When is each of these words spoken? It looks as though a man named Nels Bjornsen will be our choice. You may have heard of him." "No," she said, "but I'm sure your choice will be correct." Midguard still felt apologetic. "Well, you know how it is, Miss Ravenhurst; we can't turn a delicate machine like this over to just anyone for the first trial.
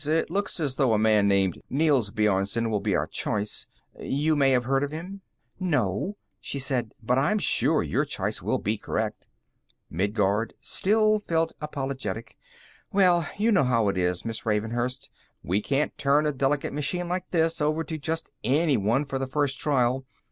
It 0.07 0.31
looks 0.31 0.59
as 0.59 0.77
though 0.77 0.93
a 0.93 0.97
man 0.97 1.27
named 1.27 1.61
Nels 1.69 2.09
Bjornsen 2.09 2.71
will 2.71 2.79
be 2.79 2.95
our 2.95 3.05
choice. 3.05 3.67
You 3.99 4.35
may 4.35 4.49
have 4.49 4.63
heard 4.63 4.83
of 4.83 4.89
him." 4.91 5.21
"No," 5.59 6.17
she 6.39 6.57
said, 6.57 6.93
"but 7.03 7.19
I'm 7.19 7.37
sure 7.37 7.83
your 7.83 8.03
choice 8.03 8.41
will 8.41 8.57
be 8.57 8.77
correct." 8.79 9.27
Midguard 9.91 10.55
still 10.59 11.19
felt 11.19 11.53
apologetic. 11.61 12.35
"Well, 12.91 13.29
you 13.37 13.51
know 13.51 13.63
how 13.65 13.89
it 13.89 13.95
is, 13.97 14.25
Miss 14.25 14.43
Ravenhurst; 14.43 15.11
we 15.43 15.61
can't 15.61 15.95
turn 15.99 16.25
a 16.25 16.31
delicate 16.33 16.73
machine 16.73 17.07
like 17.07 17.29
this 17.29 17.61
over 17.61 17.83
to 17.83 17.99
just 17.99 18.31
anyone 18.43 19.05
for 19.05 19.19
the 19.19 19.27
first 19.27 19.59
trial. 19.59 20.03